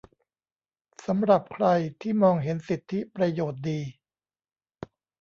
[1.05, 1.65] สำหรับใคร
[2.01, 3.79] ที่มองเห็นสิทธิประโยชน์ดี